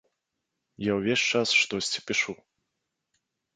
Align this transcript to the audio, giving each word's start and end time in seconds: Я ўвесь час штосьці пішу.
Я 0.85 0.91
ўвесь 0.99 1.27
час 1.35 1.47
штосьці 1.61 1.99
пішу. 2.09 2.33